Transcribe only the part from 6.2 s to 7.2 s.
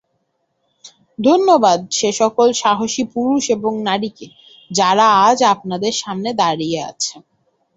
দাঁড়িয়ে আছে।